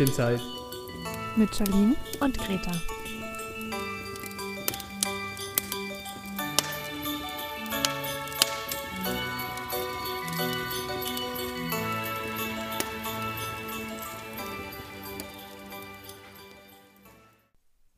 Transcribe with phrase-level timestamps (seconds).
[0.00, 0.40] Märchenzeit.
[1.36, 2.72] Mit Charlene und Greta.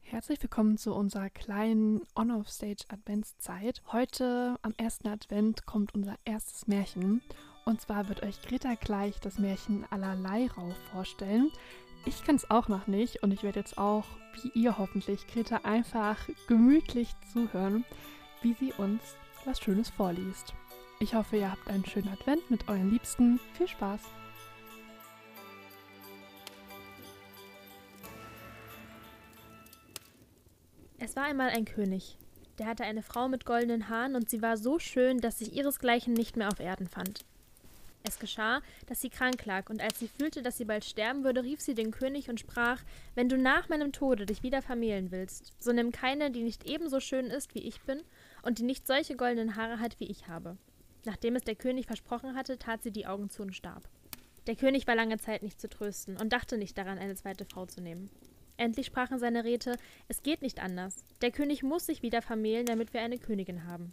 [0.00, 3.80] Herzlich willkommen zu unserer kleinen On-Off-Stage-Adventszeit.
[3.92, 7.22] Heute am ersten Advent kommt unser erstes Märchen.
[7.64, 11.50] Und zwar wird euch Greta gleich das Märchen Allerlei Rau vorstellen.
[12.04, 15.60] Ich kann es auch noch nicht und ich werde jetzt auch, wie ihr hoffentlich, Greta
[15.62, 17.84] einfach gemütlich zuhören,
[18.42, 19.00] wie sie uns
[19.44, 20.54] was Schönes vorliest.
[20.98, 23.38] Ich hoffe, ihr habt einen schönen Advent mit euren Liebsten.
[23.54, 24.00] Viel Spaß!
[30.98, 32.16] Es war einmal ein König.
[32.58, 36.12] Der hatte eine Frau mit goldenen Haaren und sie war so schön, dass sich ihresgleichen
[36.14, 37.24] nicht mehr auf Erden fand.
[38.04, 41.42] Es geschah, dass sie krank lag, und als sie fühlte, dass sie bald sterben würde,
[41.42, 42.82] rief sie den König und sprach
[43.14, 47.00] Wenn du nach meinem Tode dich wieder vermählen willst, so nimm keine, die nicht ebenso
[47.00, 48.02] schön ist, wie ich bin,
[48.42, 50.56] und die nicht solche goldenen Haare hat, wie ich habe.
[51.04, 53.88] Nachdem es der König versprochen hatte, tat sie die Augen zu und starb.
[54.46, 57.66] Der König war lange Zeit nicht zu trösten und dachte nicht daran, eine zweite Frau
[57.66, 58.10] zu nehmen.
[58.56, 59.76] Endlich sprachen seine Räte
[60.08, 61.04] Es geht nicht anders.
[61.20, 63.92] Der König muss sich wieder vermählen, damit wir eine Königin haben.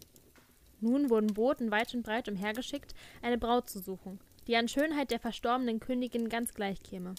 [0.82, 5.20] Nun wurden Boten weit und breit umhergeschickt, eine Braut zu suchen, die an Schönheit der
[5.20, 7.16] verstorbenen Königin ganz gleich käme.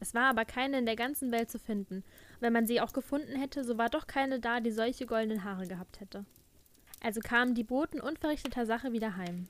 [0.00, 2.04] Es war aber keine in der ganzen Welt zu finden, und
[2.40, 5.66] wenn man sie auch gefunden hätte, so war doch keine da, die solche goldenen Haare
[5.66, 6.24] gehabt hätte.
[7.02, 9.48] Also kamen die Boten unverrichteter Sache wieder heim.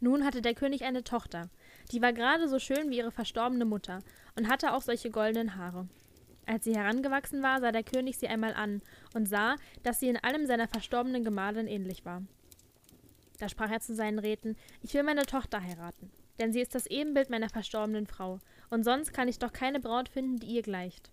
[0.00, 1.50] Nun hatte der König eine Tochter,
[1.92, 4.00] die war gerade so schön wie ihre verstorbene Mutter
[4.36, 5.88] und hatte auch solche goldenen Haare.
[6.46, 8.82] Als sie herangewachsen war, sah der König sie einmal an
[9.14, 12.22] und sah, dass sie in allem seiner verstorbenen Gemahlin ähnlich war.
[13.40, 16.86] Da sprach er zu seinen Räten, ich will meine Tochter heiraten, denn sie ist das
[16.86, 21.10] Ebenbild meiner verstorbenen Frau, und sonst kann ich doch keine Braut finden, die ihr gleicht.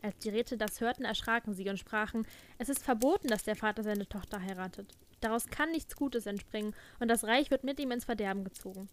[0.00, 2.26] Als die Räte das hörten, erschraken sie und sprachen,
[2.56, 4.94] es ist verboten, dass der Vater seine Tochter heiratet.
[5.20, 8.88] Daraus kann nichts Gutes entspringen, und das Reich wird mit ihm ins Verderben gezogen.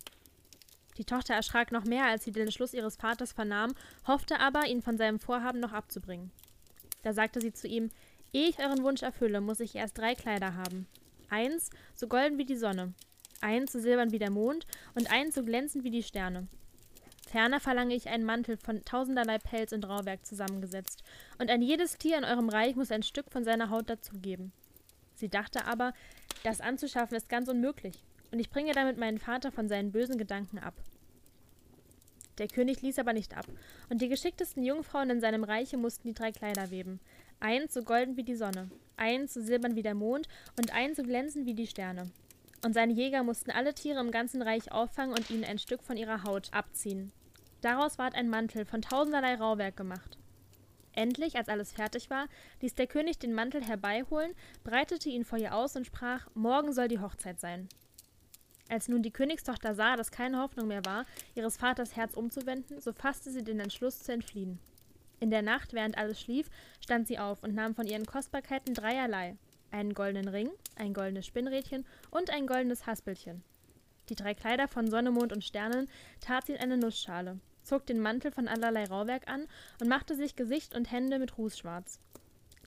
[0.97, 3.73] Die Tochter erschrak noch mehr, als sie den Schluss ihres Vaters vernahm,
[4.05, 6.31] hoffte aber, ihn von seinem Vorhaben noch abzubringen.
[7.03, 7.89] Da sagte sie zu ihm,
[8.33, 10.87] Ehe ich euren Wunsch erfülle, muss ich erst drei Kleider haben.
[11.29, 12.93] Eins so golden wie die Sonne,
[13.41, 16.47] eins so silbern wie der Mond und eins so glänzend wie die Sterne.
[17.27, 21.03] Ferner verlange ich einen Mantel von tausenderlei Pelz und Rauwerk zusammengesetzt,
[21.39, 24.53] und ein jedes Tier in eurem Reich muss ein Stück von seiner Haut dazugeben.
[25.15, 25.93] Sie dachte aber,
[26.43, 30.59] das anzuschaffen ist ganz unmöglich, und ich bringe damit meinen Vater von seinen bösen Gedanken
[30.59, 30.75] ab.
[32.37, 33.45] Der König ließ aber nicht ab,
[33.89, 36.99] und die geschicktesten Jungfrauen in seinem Reiche mussten die drei Kleider weben,
[37.39, 41.03] eins so golden wie die Sonne, eins so silbern wie der Mond und eins so
[41.03, 42.11] glänzend wie die Sterne.
[42.63, 45.97] Und seine Jäger mussten alle Tiere im ganzen Reich auffangen und ihnen ein Stück von
[45.97, 47.11] ihrer Haut abziehen.
[47.61, 50.17] Daraus ward ein Mantel von tausenderlei Rauwerk gemacht.
[50.93, 52.27] Endlich, als alles fertig war,
[52.61, 56.87] ließ der König den Mantel herbeiholen, breitete ihn vor ihr aus und sprach: Morgen soll
[56.87, 57.67] die Hochzeit sein.
[58.69, 62.93] Als nun die Königstochter sah, dass keine Hoffnung mehr war, ihres Vaters Herz umzuwenden, so
[62.93, 64.59] fasste sie den Entschluss zu entfliehen.
[65.19, 66.49] In der Nacht, während alles schlief,
[66.83, 69.37] stand sie auf und nahm von ihren Kostbarkeiten dreierlei:
[69.71, 73.43] einen goldenen Ring, ein goldenes Spinnrädchen und ein goldenes Haspelchen.
[74.09, 75.89] Die drei Kleider von Sonne, Mond und Sternen
[76.19, 79.47] tat sie in eine Nussschale, zog den Mantel von allerlei Rauwerk an
[79.81, 81.99] und machte sich Gesicht und Hände mit Rußschwarz.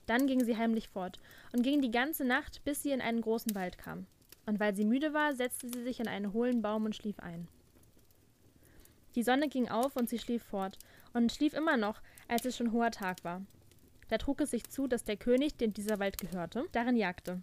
[0.05, 1.19] Dann ging sie heimlich fort
[1.53, 4.07] und ging die ganze Nacht, bis sie in einen großen Wald kam.
[4.45, 7.47] Und weil sie müde war, setzte sie sich in einen hohlen Baum und schlief ein.
[9.15, 10.77] Die Sonne ging auf und sie schlief fort
[11.13, 13.41] und schlief immer noch, als es schon hoher Tag war.
[14.09, 17.39] Da trug es sich zu, dass der König, dem dieser Wald gehörte, darin jagte.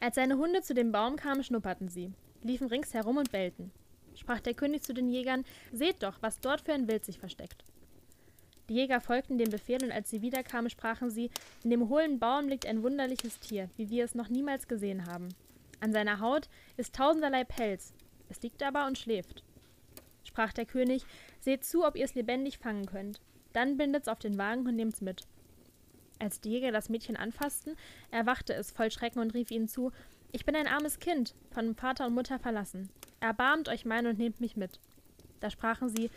[0.00, 3.70] Als seine Hunde zu dem Baum kamen, schnupperten sie, liefen rings herum und bellten.
[4.14, 7.64] Sprach der König zu den Jägern, seht doch, was dort für ein Wild sich versteckt.
[8.68, 11.30] Die Jäger folgten dem Befehl, und als sie wiederkamen, sprachen sie,
[11.64, 15.28] in dem hohlen Baum liegt ein wunderliches Tier, wie wir es noch niemals gesehen haben.
[15.80, 17.92] An seiner Haut ist tausenderlei Pelz,
[18.28, 19.42] es liegt aber und schläft.
[20.24, 21.04] Sprach der König,
[21.40, 23.20] seht zu, ob ihr es lebendig fangen könnt.
[23.52, 25.26] Dann bindet's auf den Wagen und nehmt's mit.
[26.18, 27.76] Als die Jäger das Mädchen anfassten,
[28.10, 29.90] erwachte es voll Schrecken und rief ihnen zu:
[30.32, 32.90] Ich bin ein armes Kind, von Vater und Mutter verlassen.
[33.20, 34.78] Erbarmt euch mein und nehmt mich mit.
[35.40, 36.10] Da sprachen sie: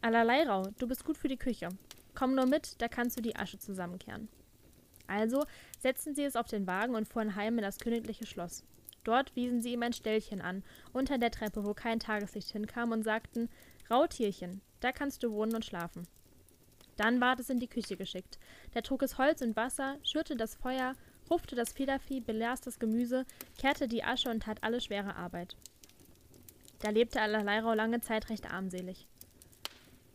[0.00, 1.68] Allerleirau, du bist gut für die Küche.
[2.14, 4.28] Komm nur mit, da kannst du die Asche zusammenkehren.
[5.06, 5.44] Also
[5.78, 8.64] setzten sie es auf den Wagen und fuhren heim in das königliche Schloss.
[9.04, 10.62] Dort wiesen sie ihm ein Ställchen an,
[10.92, 13.48] unter der Treppe, wo kein Tageslicht hinkam, und sagten:
[13.90, 16.06] Rautierchen, da kannst du wohnen und schlafen.
[16.96, 18.38] Dann ward es in die Küche geschickt.
[18.72, 20.94] Da trug es Holz und Wasser, schürte das Feuer,
[21.30, 23.24] rupfte das Federvieh, belas das Gemüse,
[23.58, 25.56] kehrte die Asche und tat alle schwere Arbeit.
[26.80, 29.06] Da lebte Allerleirau lange Zeit recht armselig.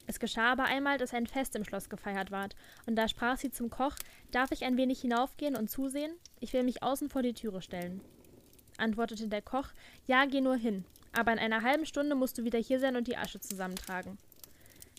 [0.08, 2.56] Es geschah aber einmal, dass ein Fest im Schloss gefeiert ward,
[2.86, 3.96] und da sprach sie zum Koch,
[4.32, 6.14] darf ich ein wenig hinaufgehen und zusehen?
[6.40, 8.02] Ich will mich außen vor die Türe stellen.
[8.78, 9.70] Antwortete der Koch,
[10.06, 10.86] ja, geh nur hin,
[11.16, 14.18] aber in einer halben Stunde musst du wieder hier sein und die Asche zusammentragen.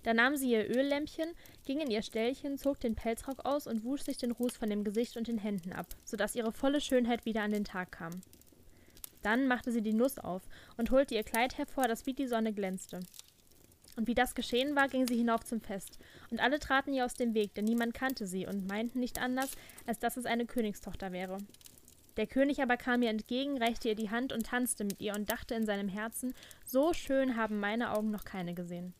[0.02, 1.28] Da nahm sie ihr Öllämpchen,
[1.64, 4.84] ging in ihr Ställchen, zog den Pelzrock aus und wusch sich den Ruß von dem
[4.84, 8.22] Gesicht und den Händen ab, so ihre volle Schönheit wieder an den Tag kam.
[9.22, 10.42] Dann machte sie die Nuss auf
[10.76, 13.00] und holte ihr Kleid hervor, das wie die Sonne glänzte.
[13.96, 15.98] Und wie das geschehen war, ging sie hinauf zum Fest,
[16.30, 19.50] und alle traten ihr aus dem Weg, denn niemand kannte sie und meinten nicht anders,
[19.86, 21.38] als dass es eine Königstochter wäre.
[22.16, 25.30] Der König aber kam ihr entgegen, reichte ihr die Hand und tanzte mit ihr und
[25.30, 26.34] dachte in seinem Herzen,
[26.64, 28.94] so schön haben meine Augen noch keine gesehen.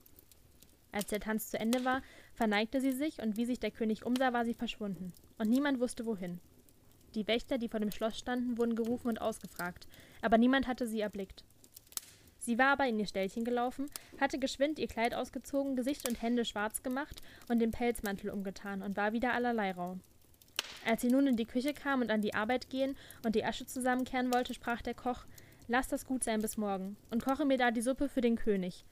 [0.93, 2.03] Als der Tanz zu Ende war,
[2.35, 6.07] verneigte sie sich, und wie sich der König umsah, war sie verschwunden, und niemand wusste
[6.07, 6.41] wohin.
[7.15, 9.87] Die Wächter, die vor dem Schloss standen, wurden gerufen und ausgefragt,
[10.21, 11.45] aber niemand hatte sie erblickt.
[12.39, 13.87] Sie war aber in ihr Ställchen gelaufen,
[14.21, 18.97] hatte geschwind ihr Kleid ausgezogen, Gesicht und Hände schwarz gemacht und den Pelzmantel umgetan und
[18.97, 19.99] war wieder allerlei rau.
[20.87, 23.67] Als sie nun in die Küche kam und an die Arbeit gehen und die Asche
[23.67, 25.25] zusammenkehren wollte, sprach der Koch:
[25.67, 28.85] Lass das gut sein bis morgen und koche mir da die Suppe für den König.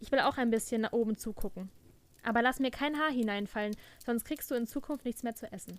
[0.00, 1.70] Ich will auch ein bisschen nach oben zugucken.
[2.24, 5.78] Aber lass mir kein Haar hineinfallen, sonst kriegst du in Zukunft nichts mehr zu essen.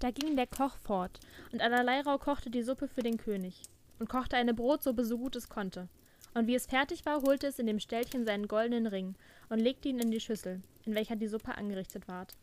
[0.00, 1.20] Da ging der Koch fort,
[1.52, 3.60] und allerlei Rau kochte die Suppe für den König
[3.98, 5.88] und kochte eine Brotsuppe so gut es konnte.
[6.32, 9.14] Und wie es fertig war, holte es in dem Ställchen seinen goldenen Ring
[9.50, 12.34] und legte ihn in die Schüssel, in welcher die Suppe angerichtet ward.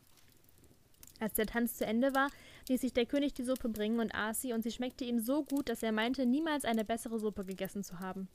[1.20, 2.28] Als der Tanz zu Ende war,
[2.68, 5.42] ließ sich der König die Suppe bringen und aß sie, und sie schmeckte ihm so
[5.42, 8.28] gut, dass er meinte, niemals eine bessere Suppe gegessen zu haben.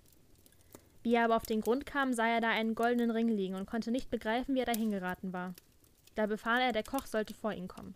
[1.02, 3.66] Wie er aber auf den Grund kam, sah er da einen goldenen Ring liegen und
[3.68, 5.54] konnte nicht begreifen, wie er dahin geraten war.
[6.16, 7.96] Da befahl er, der Koch sollte vor ihn kommen.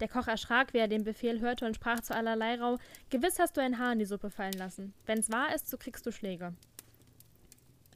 [0.00, 2.78] Der Koch erschrak, wie er den Befehl hörte, und sprach zu allerlei Rau:
[3.10, 4.94] Gewiss hast du ein Haar in die Suppe fallen lassen.
[5.06, 6.54] Wenn's wahr ist, so kriegst du Schläge.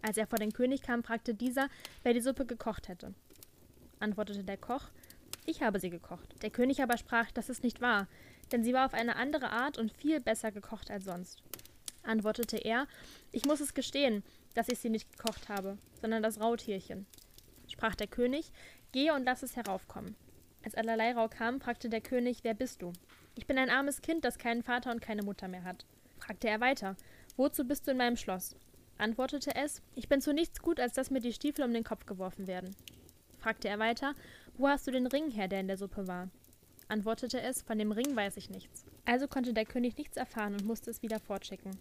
[0.02, 1.68] Als er vor den König kam, fragte dieser,
[2.02, 3.14] wer die Suppe gekocht hätte.
[3.98, 4.90] Antwortete der Koch:
[5.46, 6.42] Ich habe sie gekocht.
[6.42, 8.08] Der König aber sprach, das ist nicht wahr,
[8.50, 11.42] denn sie war auf eine andere Art und viel besser gekocht als sonst.
[12.02, 12.88] Antwortete er:
[13.30, 17.06] Ich muss es gestehen, dass ich sie nicht gekocht habe, sondern das Rautierchen.
[17.68, 18.50] Sprach der König:
[18.90, 20.16] Gehe und lass es heraufkommen.
[20.64, 22.92] Als allerlei Rau kam, fragte der König, wer bist du?
[23.36, 25.86] Ich bin ein armes Kind, das keinen Vater und keine Mutter mehr hat.
[26.18, 26.96] Fragte er weiter,
[27.36, 28.56] wozu bist du in meinem Schloss?
[28.98, 32.06] Antwortete es, ich bin zu nichts gut, als dass mir die Stiefel um den Kopf
[32.06, 32.74] geworfen werden.
[33.38, 34.14] Fragte er weiter,
[34.58, 36.28] wo hast du den Ring her, der in der Suppe war?
[36.88, 38.84] Antwortete es, von dem Ring weiß ich nichts.
[39.04, 41.78] Also konnte der König nichts erfahren und musste es wieder fortschicken.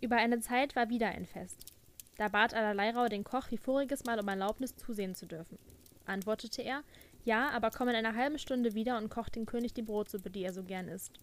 [0.00, 1.72] Über eine Zeit war wieder ein Fest.
[2.16, 5.58] Da bat Allerleirau den Koch wie voriges Mal um Erlaubnis zusehen zu dürfen.
[6.04, 6.82] Antwortete er,
[7.24, 10.44] ja, aber komm in einer halben Stunde wieder und kocht dem König die Brotsuppe, die
[10.44, 11.18] er so gern isst.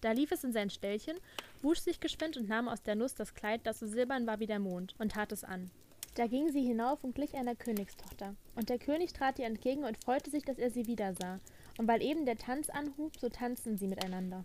[0.00, 1.16] Da lief es in sein Ställchen,
[1.62, 4.46] wusch sich geschwind und nahm aus der Nuss das Kleid, das so silbern war wie
[4.46, 5.70] der Mond, und tat es an.
[6.14, 8.36] Da ging sie hinauf und glich einer Königstochter.
[8.54, 11.40] Und der König trat ihr entgegen und freute sich, dass er sie wiedersah.
[11.78, 14.44] Und weil eben der Tanz anhub, so tanzten sie miteinander.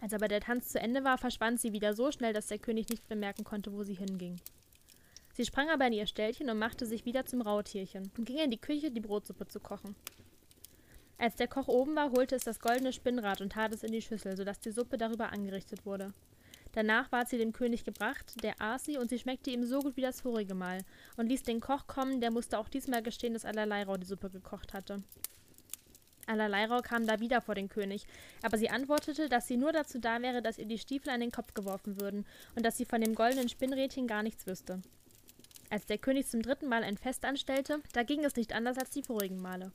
[0.00, 2.88] Als aber der Tanz zu Ende war, verschwand sie wieder so schnell, dass der König
[2.88, 4.40] nicht bemerken konnte, wo sie hinging.
[5.32, 8.50] Sie sprang aber in ihr Ställchen und machte sich wieder zum Rautierchen und ging in
[8.50, 9.96] die Küche, die Brotsuppe zu kochen.
[11.18, 14.02] Als der Koch oben war, holte es das goldene Spinnrad und tat es in die
[14.02, 16.12] Schüssel, so dass die Suppe darüber angerichtet wurde.
[16.74, 19.96] Danach ward sie dem König gebracht, der aß sie, und sie schmeckte ihm so gut
[19.96, 20.80] wie das vorige Mal,
[21.16, 24.74] und ließ den Koch kommen, der musste auch diesmal gestehen, dass Allerleirau die Suppe gekocht
[24.74, 25.02] hatte.
[26.26, 28.06] Allerleirau kam da wieder vor den König,
[28.42, 31.30] aber sie antwortete, dass sie nur dazu da wäre, dass ihr die Stiefel an den
[31.30, 32.26] Kopf geworfen würden,
[32.56, 34.82] und dass sie von dem goldenen Spinnrädchen gar nichts wüsste.
[35.70, 38.90] Als der König zum dritten Mal ein Fest anstellte, da ging es nicht anders als
[38.90, 39.70] die vorigen Male.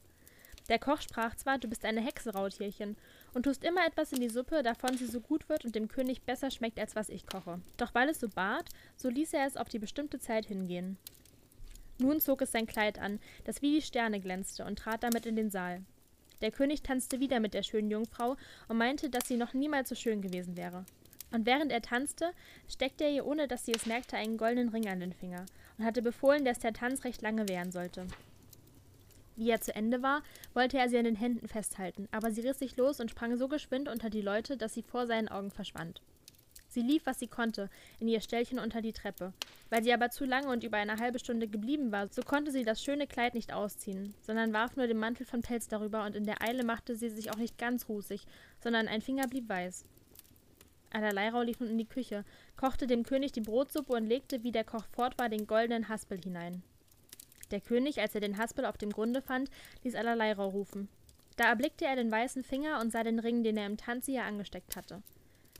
[0.69, 2.95] Der Koch sprach zwar, du bist eine Hexe, Rautierchen,
[3.33, 6.21] und tust immer etwas in die Suppe, davon sie so gut wird und dem König
[6.21, 7.59] besser schmeckt, als was ich koche.
[7.77, 10.97] Doch weil es so bat, so ließ er es auf die bestimmte Zeit hingehen.
[11.97, 15.35] Nun zog es sein Kleid an, das wie die Sterne glänzte, und trat damit in
[15.35, 15.81] den Saal.
[16.41, 19.95] Der König tanzte wieder mit der schönen Jungfrau und meinte, dass sie noch niemals so
[19.95, 20.85] schön gewesen wäre.
[21.31, 22.31] Und während er tanzte,
[22.67, 25.45] steckte er ihr, ohne dass sie es merkte, einen goldenen Ring an den Finger
[25.77, 28.07] und hatte befohlen, dass der Tanz recht lange währen sollte.
[29.39, 30.21] Wie er zu Ende war,
[30.53, 33.47] wollte er sie an den Händen festhalten, aber sie riss sich los und sprang so
[33.47, 36.01] geschwind unter die Leute, dass sie vor seinen Augen verschwand.
[36.67, 37.69] Sie lief, was sie konnte,
[38.01, 39.31] in ihr Ställchen unter die Treppe.
[39.69, 42.65] Weil sie aber zu lange und über eine halbe Stunde geblieben war, so konnte sie
[42.65, 46.25] das schöne Kleid nicht ausziehen, sondern warf nur den Mantel von Pelz darüber, und in
[46.25, 48.25] der Eile machte sie sich auch nicht ganz rußig,
[48.61, 49.85] sondern ein Finger blieb weiß.
[50.91, 52.25] Allerleirau lief nun in die Küche,
[52.57, 56.19] kochte dem König die Brotsuppe und legte, wie der Koch fort war, den goldenen Haspel
[56.21, 56.61] hinein.
[57.51, 59.49] Der König, als er den Haspel auf dem Grunde fand,
[59.83, 60.89] ließ Allerleirau rufen.
[61.35, 64.23] Da erblickte er den weißen Finger und sah den Ring, den er im Tanze ihr
[64.23, 65.01] angesteckt hatte.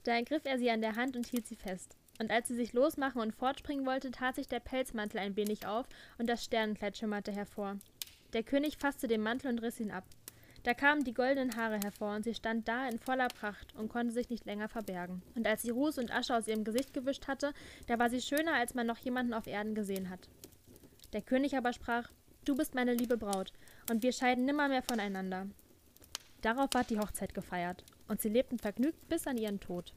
[0.03, 1.95] Da ergriff er sie an der Hand und hielt sie fest.
[2.19, 5.87] Und als sie sich losmachen und fortspringen wollte, tat sich der Pelzmantel ein wenig auf
[6.17, 7.77] und das Sternenkleid schimmerte hervor.
[8.33, 10.03] Der König fasste den Mantel und riss ihn ab.
[10.63, 14.13] Da kamen die goldenen Haare hervor und sie stand da in voller Pracht und konnte
[14.13, 15.23] sich nicht länger verbergen.
[15.35, 17.53] Und als sie Ruß und Asche aus ihrem Gesicht gewischt hatte,
[17.87, 20.27] da war sie schöner, als man noch jemanden auf Erden gesehen hat.
[21.13, 22.09] Der König aber sprach:
[22.45, 23.53] Du bist meine liebe Braut,
[23.89, 25.47] und wir scheiden nimmermehr voneinander.
[26.41, 29.93] Darauf ward die Hochzeit gefeiert, und sie lebten vergnügt bis an ihren Tod.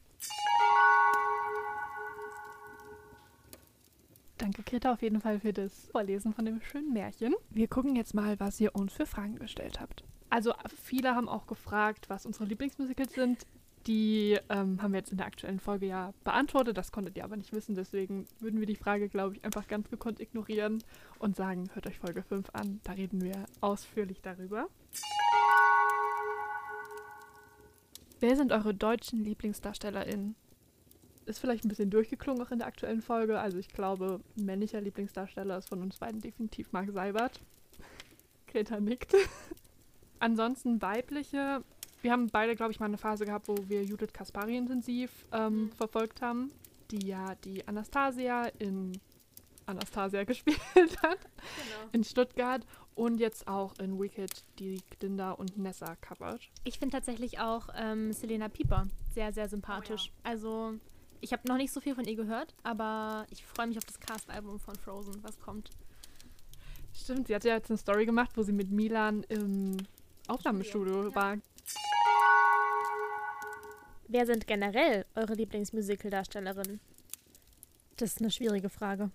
[4.39, 7.35] Danke, Greta, auf jeden Fall für das Vorlesen von dem schönen Märchen.
[7.51, 10.03] Wir gucken jetzt mal, was ihr uns für Fragen gestellt habt.
[10.31, 13.47] Also, viele haben auch gefragt, was unsere Lieblingsmusicals sind.
[13.87, 16.77] Die ähm, haben wir jetzt in der aktuellen Folge ja beantwortet.
[16.77, 17.75] Das konntet ihr aber nicht wissen.
[17.75, 20.83] Deswegen würden wir die Frage, glaube ich, einfach ganz gekonnt ignorieren
[21.19, 22.81] und sagen, hört euch Folge 5 an.
[22.85, 24.69] Da reden wir ausführlich darüber.
[28.21, 30.37] Wer sind eure deutschen LieblingsdarstellerInnen?
[31.27, 33.41] Ist vielleicht ein bisschen durchgeklungen auch in der aktuellen Folge.
[33.41, 37.41] Also ich glaube, männlicher Lieblingsdarsteller ist von uns beiden definitiv Marc Seibert.
[38.47, 39.17] Greta nickt.
[40.21, 41.65] Ansonsten weibliche,
[42.03, 45.65] wir haben beide, glaube ich, mal eine Phase gehabt, wo wir Judith Kaspari intensiv ähm,
[45.65, 45.73] mhm.
[45.73, 46.53] verfolgt haben,
[46.91, 49.01] die ja die Anastasia in
[49.67, 50.61] Anastasia gespielt
[51.03, 51.91] hat, genau.
[51.93, 56.51] in Stuttgart und jetzt auch in Wicked die Glinda und Nessa covert.
[56.65, 60.11] Ich finde tatsächlich auch ähm, Selena Pieper sehr, sehr sympathisch.
[60.11, 60.31] Oh, ja.
[60.31, 60.75] Also
[61.21, 64.01] ich habe noch nicht so viel von ihr gehört, aber ich freue mich auf das
[64.01, 65.71] Cast-Album von Frozen, was kommt.
[66.93, 69.77] Stimmt, sie hat ja jetzt eine Story gemacht, wo sie mit Milan im
[70.29, 71.15] Aufnahmestudio ja.
[71.15, 71.37] war.
[74.13, 76.81] Wer sind generell eure Lieblingsmusical-Darstellerinnen?
[77.97, 79.11] Das ist eine schwierige Frage.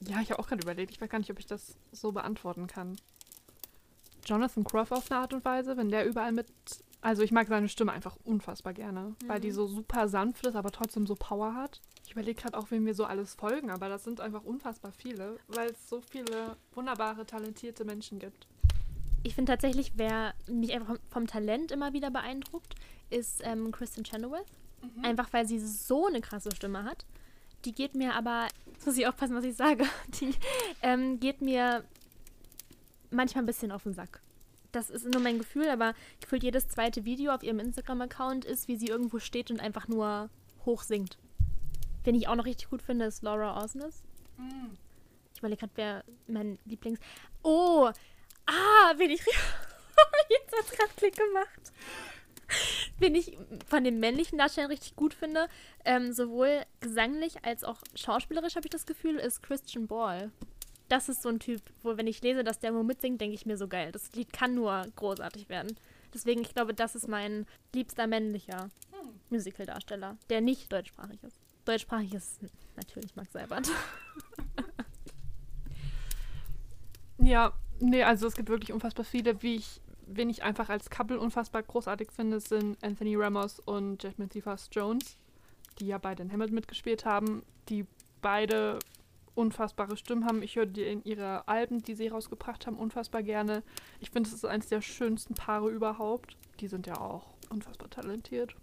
[0.00, 0.90] Ja, ich habe auch gerade überlegt.
[0.90, 2.98] Ich weiß gar nicht, ob ich das so beantworten kann.
[4.26, 6.48] Jonathan Croft auf eine Art und Weise, wenn der überall mit.
[7.00, 9.28] Also ich mag seine Stimme einfach unfassbar gerne, mhm.
[9.28, 9.54] weil die mhm.
[9.54, 11.80] so super sanft ist, aber trotzdem so Power hat.
[12.04, 15.38] Ich überlege gerade auch, wem wir so alles folgen, aber das sind einfach unfassbar viele,
[15.48, 18.46] weil es so viele wunderbare, talentierte Menschen gibt.
[19.22, 22.76] Ich finde tatsächlich, wer mich einfach vom Talent immer wieder beeindruckt,
[23.10, 24.46] ist ähm, Kristen Chenoweth.
[24.82, 25.04] Mhm.
[25.04, 27.04] Einfach weil sie so eine krasse Stimme hat.
[27.64, 29.84] Die geht mir aber, jetzt muss ich aufpassen, was ich sage,
[30.20, 30.34] die
[30.82, 31.84] ähm, geht mir
[33.10, 34.20] manchmal ein bisschen auf den Sack.
[34.72, 38.76] Das ist nur mein Gefühl, aber gefühlt jedes zweite Video auf ihrem Instagram-Account ist, wie
[38.76, 40.28] sie irgendwo steht und einfach nur
[40.66, 41.16] hoch singt.
[42.04, 44.02] Wen ich auch noch richtig gut finde, ist Laura Osnes.
[44.36, 44.76] Mhm.
[45.32, 46.98] Ich überlege gerade, wer mein Lieblings...
[47.42, 47.90] Oh,
[48.46, 49.20] Ah, bin ich.
[49.26, 51.72] Jetzt hat es gerade Klick gemacht.
[52.98, 53.36] Wen ich
[53.66, 55.48] von den männlichen Darstellern richtig gut finde,
[55.84, 60.30] ähm, sowohl gesanglich als auch schauspielerisch habe ich das Gefühl, ist Christian Ball.
[60.88, 63.46] Das ist so ein Typ, wo, wenn ich lese, dass der nur mitsingt, denke ich
[63.46, 63.90] mir so geil.
[63.90, 65.76] Das Lied kann nur großartig werden.
[66.14, 68.70] Deswegen, ich glaube, das ist mein liebster männlicher.
[69.28, 71.36] Musical-Darsteller, der nicht deutschsprachig ist.
[71.64, 72.40] Deutschsprachig ist
[72.76, 73.68] natürlich Max Seibert.
[77.18, 81.18] ja, Nee, also es gibt wirklich unfassbar viele, wie ich, wen ich einfach als Couple
[81.18, 85.16] unfassbar großartig finde, sind Anthony Ramos und Jasmine Cephas Jones,
[85.78, 87.86] die ja beide in Hamilton mitgespielt haben, die
[88.22, 88.78] beide
[89.34, 90.42] unfassbare Stimmen haben.
[90.42, 93.62] Ich höre die in ihre Alben, die sie rausgebracht haben, unfassbar gerne.
[94.00, 96.36] Ich finde, es ist eines der schönsten Paare überhaupt.
[96.60, 98.56] Die sind ja auch unfassbar talentiert.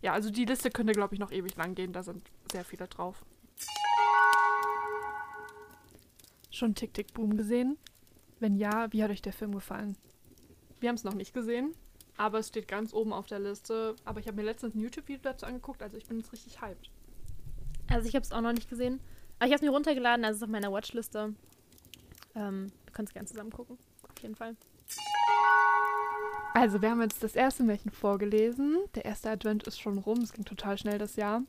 [0.00, 1.92] Ja, also die Liste könnte, glaube ich, noch ewig lang gehen.
[1.92, 2.22] Da sind
[2.52, 3.24] sehr viele drauf.
[6.50, 7.76] Schon Tick Tick Boom gesehen?
[8.38, 9.96] Wenn ja, wie hat euch der Film gefallen?
[10.80, 11.74] Wir haben es noch nicht gesehen,
[12.16, 13.96] aber es steht ganz oben auf der Liste.
[14.04, 16.90] Aber ich habe mir letztens ein YouTube-Video dazu angeguckt, also ich bin jetzt richtig hyped.
[17.88, 19.00] Also ich habe es auch noch nicht gesehen.
[19.38, 21.34] Aber ich habe es mir runtergeladen, also es ist auf meiner Watchliste.
[22.34, 23.78] Ähm, wir können es gerne zusammen gucken.
[24.02, 24.56] Auf jeden Fall.
[26.54, 28.78] Also, wir haben jetzt das erste Märchen vorgelesen.
[28.94, 30.18] Der erste Advent ist schon rum.
[30.18, 31.42] Es ging total schnell das Jahr.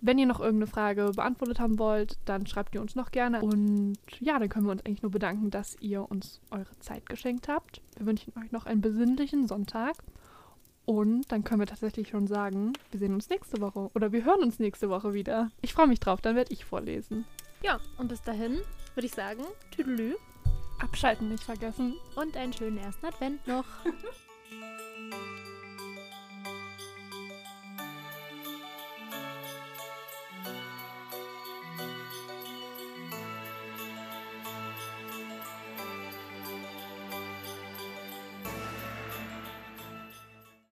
[0.00, 3.42] Wenn ihr noch irgendeine Frage beantwortet haben wollt, dann schreibt ihr uns noch gerne.
[3.42, 7.48] Und ja, dann können wir uns eigentlich nur bedanken, dass ihr uns eure Zeit geschenkt
[7.48, 7.80] habt.
[7.96, 9.96] Wir wünschen euch noch einen besinnlichen Sonntag.
[10.84, 14.42] Und dann können wir tatsächlich schon sagen, wir sehen uns nächste Woche oder wir hören
[14.42, 15.50] uns nächste Woche wieder.
[15.60, 17.24] Ich freue mich drauf, dann werde ich vorlesen.
[17.62, 18.60] Ja, und bis dahin
[18.94, 20.14] würde ich sagen, Tüdelü.
[20.78, 21.94] Abschalten nicht vergessen.
[22.14, 23.64] Und einen schönen ersten Advent noch.